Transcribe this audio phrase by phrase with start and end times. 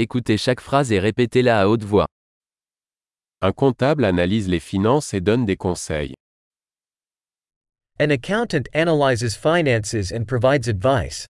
[0.00, 2.06] Écoutez chaque phrase et répétez-la à haute voix.
[3.40, 6.14] Un comptable analyse les finances et donne des conseils.
[7.98, 11.26] An accountant analyzes finances and provides advice.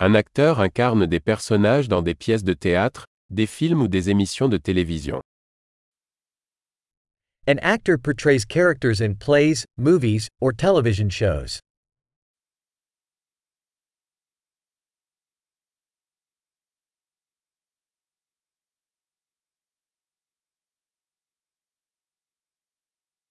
[0.00, 4.48] Un acteur incarne des personnages dans des pièces de théâtre, des films ou des émissions
[4.48, 5.19] de télévision.
[7.50, 11.58] An actor portrays characters in plays, movies, or television shows.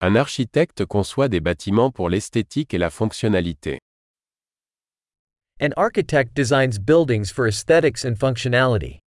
[0.00, 3.80] Un architecte conçoit des bâtiments pour l'esthétique et la fonctionnalité.
[5.60, 9.00] An architect designs buildings for aesthetics and functionality.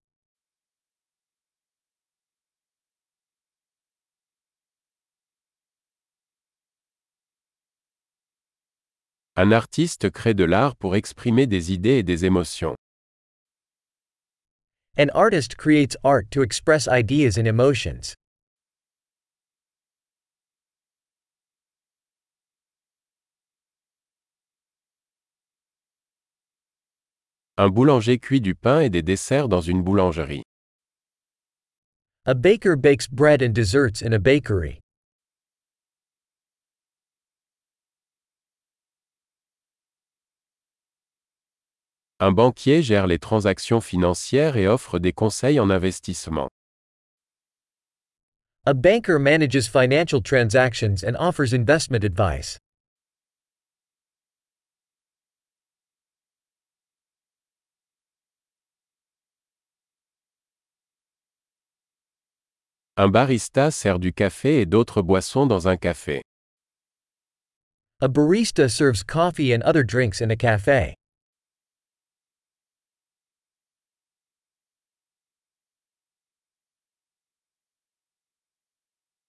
[9.42, 12.76] Un artiste crée de l'art pour exprimer des idées et des émotions.
[14.98, 18.14] An artist creates art to express ideas and emotions.
[27.58, 30.44] Un boulanger cuit du pain et des desserts dans une boulangerie.
[32.26, 34.82] A baker bakes bread and desserts in a bakery.
[42.22, 46.50] Un banquier gère les transactions financières et offre des conseils en investissement.
[48.66, 52.60] A banker manages financial transactions and offers investment advice.
[62.98, 66.22] Un barista sert du café et d'autres boissons dans un café.
[68.02, 70.99] A barista serves coffee and other drinks in a cafe.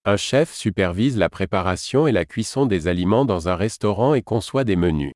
[0.07, 4.65] Un chef supervise la préparation et la cuisson des aliments dans un restaurant et conçoit
[4.65, 5.13] des menus.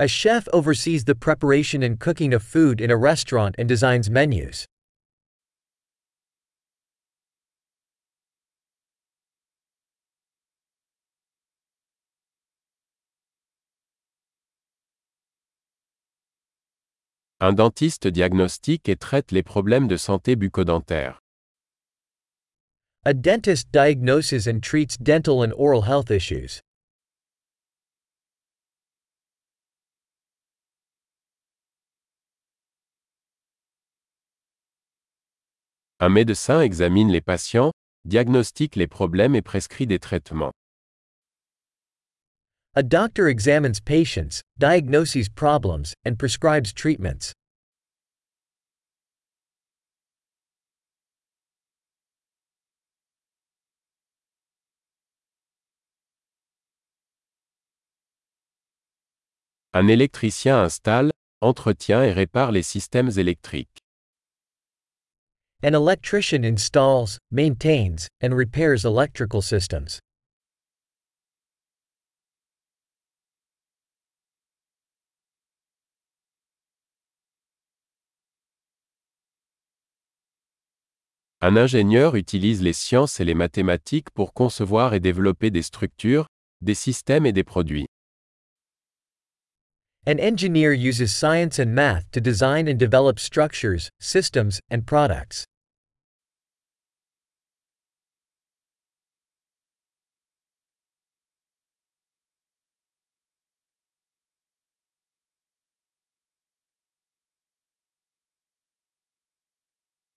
[0.00, 4.66] A chef oversees the preparation and cooking of food in a restaurant and designs menus.
[17.38, 21.20] Un dentiste diagnostique et traite les problèmes de santé bucco-dentaire.
[23.06, 26.60] A dentist diagnoses and treats dental and oral health issues.
[36.00, 37.70] Un médecin examine les patients,
[38.08, 40.50] diagnostique les problèmes et prescrit des traitements.
[42.74, 47.32] A doctor examines patients, diagnoses problems, and prescribes treatments.
[59.78, 61.10] Un électricien installe,
[61.42, 63.82] entretient et répare les systèmes électriques.
[65.62, 70.00] An electrician installs, maintains, and repairs electrical systems.
[81.42, 86.24] Un ingénieur utilise les sciences et les mathématiques pour concevoir et développer des structures,
[86.62, 87.84] des systèmes et des produits.
[90.08, 95.44] An engineer uses science and math to design and develop structures, systems, and products.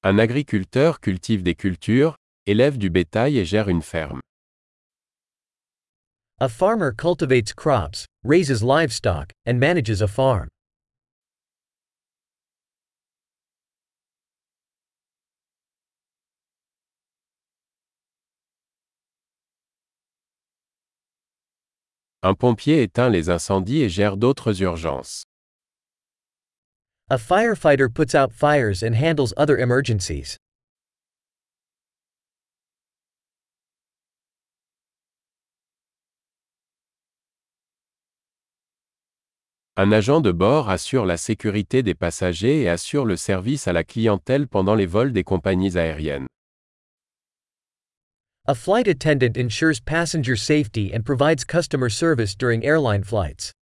[0.04, 4.22] Un agriculteur cultive des cultures, élève du bétail et gère une ferme.
[6.40, 10.50] A farmer cultivates crops, raises livestock, and manages a farm.
[22.22, 25.24] Un pompier éteint les incendies et gère d'autres urgences.
[27.10, 30.38] A firefighter puts out fires and handles other emergencies.
[39.82, 43.86] Un agent de bord assure la sécurité des passagers et assure le service à la
[43.86, 46.28] clientèle pendant les vols des compagnies aériennes.
[48.46, 53.54] A flight attendant ensures passenger safety and provides customer service during airline flights.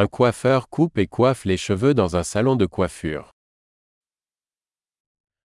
[0.00, 3.32] Un coiffeur coupe et coiffe les cheveux dans un salon de coiffure.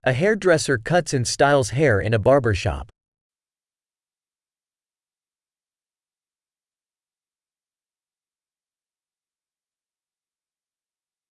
[0.03, 2.91] A hairdresser cuts and styles hair in a barber shop.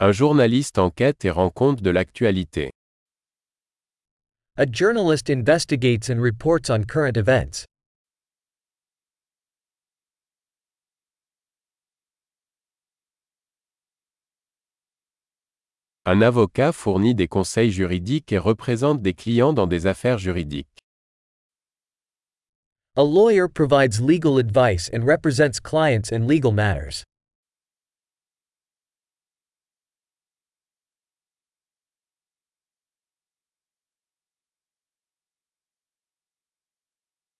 [0.00, 2.72] Un journaliste enquête et rend compte de l'actualité.
[4.56, 7.66] A journalist investigates and reports on current events.
[16.04, 20.66] Un avocat fournit des conseils juridiques et représente des clients dans des affaires juridiques.
[22.96, 27.04] A lawyer provides legal advice and represents clients in legal matters.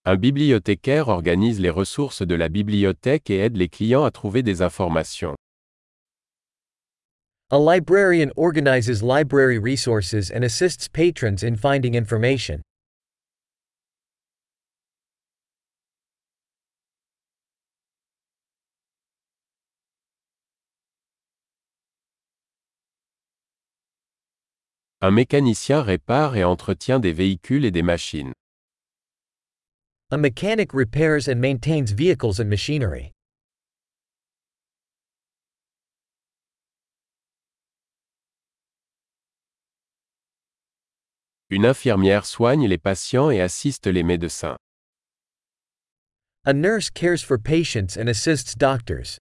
[0.05, 4.61] Un bibliothécaire organise les ressources de la bibliothèque et aide les clients à trouver des
[4.61, 5.35] informations.
[7.53, 12.63] A librarian organizes library resources and assists patrons in finding information.
[25.03, 28.33] Un mécanicien répare et entretient des véhicules et des machines.
[30.09, 33.12] A mechanic repairs and maintains vehicles and machinery.
[41.53, 44.57] Une infirmière soigne les patients et assiste les médecins.
[46.45, 49.19] A nurse cares for patients and assists doctors.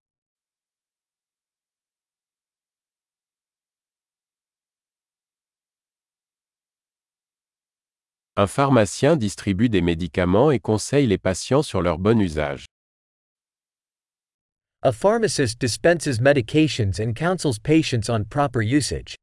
[8.38, 12.64] Un pharmacien distribue des médicaments et conseille les patients sur leur bon usage.
[14.82, 19.16] A pharmacist dispenses medications and counsels patients on proper usage.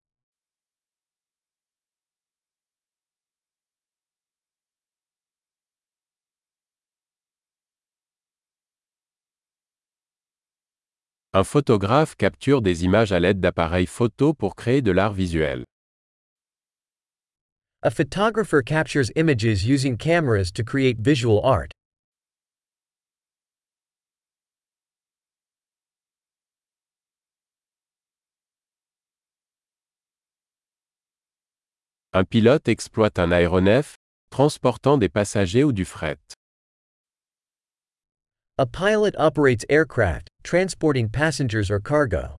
[11.31, 15.63] Un photographe capture des images à l'aide d'appareils photo pour créer de l'art visuel.
[17.83, 21.69] A photographer captures images using cameras to create visual art.
[32.13, 33.95] Un pilote exploite un aéronef,
[34.31, 36.17] transportant des passagers ou du fret.
[38.57, 42.35] A pilot operates aircraft, transporting passengers or cargo.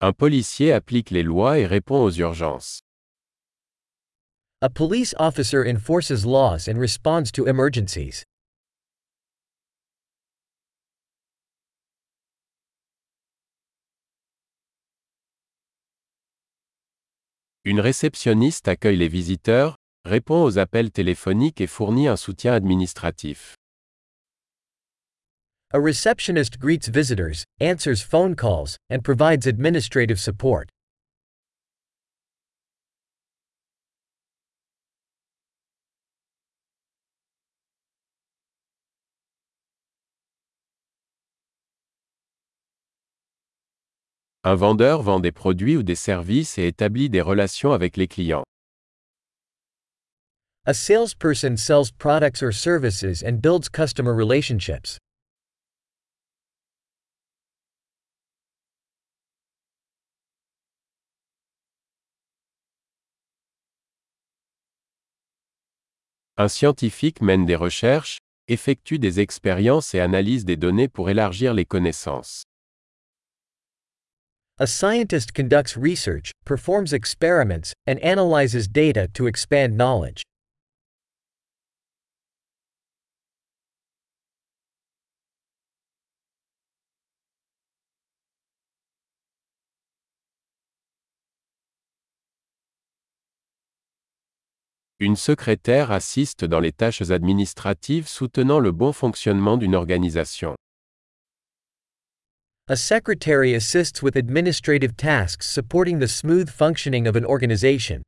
[0.00, 2.80] Un policier applique les lois et répond aux urgences.
[4.62, 8.24] A police officer enforces laws and responds to emergencies.
[17.66, 23.54] Une réceptionniste accueille les visiteurs, répond aux appels téléphoniques et fournit un soutien administratif.
[25.72, 30.66] A receptionist greets visitors, answers phone calls, and provides administrative support.
[44.46, 48.44] Un vendeur vend des produits ou des services et établit des relations avec les clients.
[50.66, 54.98] A salesperson sells products or services and builds customer relationships.
[66.36, 71.64] Un scientifique mène des recherches, effectue des expériences et analyse des données pour élargir les
[71.64, 72.44] connaissances.
[74.60, 80.22] A scientist conducts research, performs experiments, and analyzes data to expand knowledge.
[95.00, 100.54] Une secrétaire assiste dans les tâches administratives soutenant le bon fonctionnement d'une organisation.
[102.66, 108.02] A secretary assists with administrative tasks supporting the smooth functioning of an organization.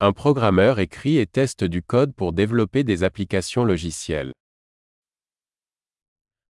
[0.00, 4.32] Un programmeur écrit et teste du code pour développer des applications logicielles.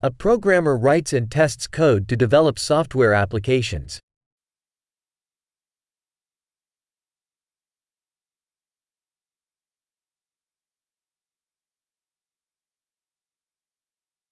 [0.06, 3.98] A programmer writes and tests code to develop software applications.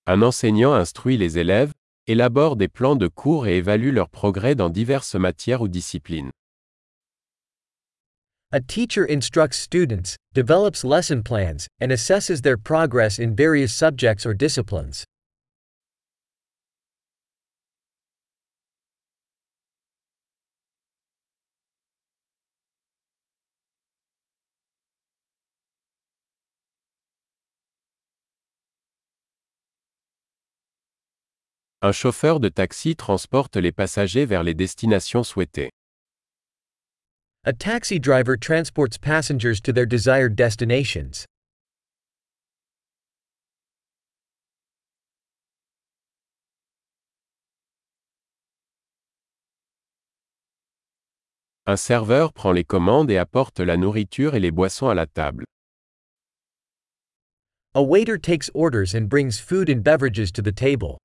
[0.06, 1.72] Un enseignant instruit les élèves,
[2.06, 6.30] élabore des plans de cours et évalue leur progrès dans diverses matières ou disciplines.
[8.52, 14.34] A teacher instructs students, develops lesson plans, and assesses their progress in various subjects or
[14.34, 15.04] disciplines.
[31.86, 35.68] Un chauffeur de taxi transporte les passagers vers les destinations souhaitées.
[37.44, 41.26] A taxi driver transports passengers to their desired destinations.
[51.66, 55.44] Un serveur prend les commandes et apporte la nourriture et les boissons à la table.
[57.74, 60.96] A waiter takes orders and brings food and beverages to the table.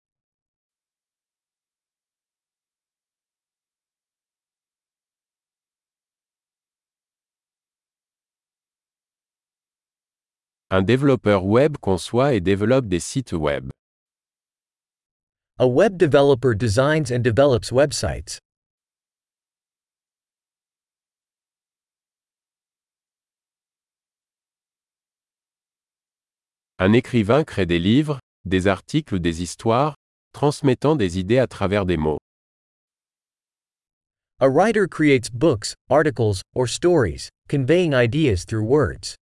[10.71, 13.71] Un développeur web conçoit et développe des sites web.
[15.57, 18.38] A web developer designs and develops websites.
[26.77, 29.95] Un écrivain crée des livres, des articles ou des histoires,
[30.33, 32.19] transmettant des idées à travers des mots.
[34.39, 39.18] A writer creates books, articles, or stories, conveying ideas through words.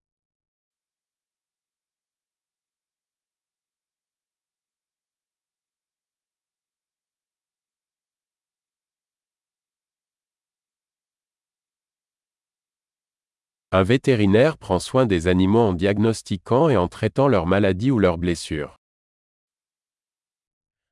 [13.70, 18.16] Un vétérinaire prend soin des animaux en diagnostiquant et en traitant leurs maladies ou leurs
[18.16, 18.76] blessures.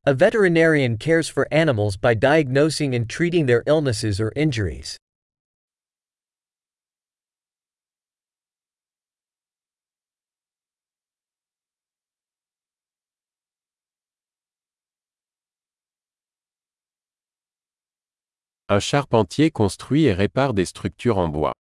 [0.04, 4.98] A veterinarian cares for animals by diagnosing and treating their illnesses or injuries.
[18.68, 21.54] Un charpentier construit et répare des structures en bois.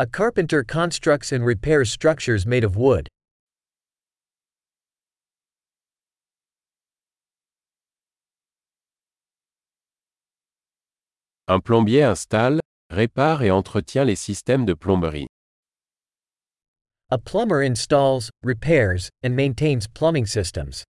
[0.00, 3.08] A carpenter constructs and repairs structures made of wood.
[11.48, 12.60] Un plombier installe,
[12.92, 15.26] répare et entretient les systèmes de plomberie.
[17.10, 20.84] A plumber installs, repairs, and maintains plumbing systems.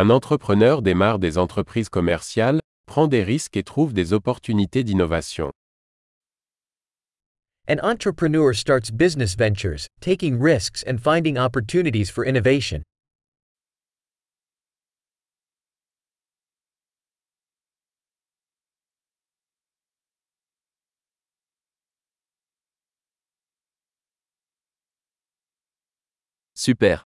[0.00, 5.50] Un entrepreneur démarre des entreprises commerciales, prend des risques et trouve des opportunités d'innovation.
[7.66, 12.84] An entrepreneur starts business ventures, taking risks and finding opportunities for innovation.
[26.54, 27.07] Super.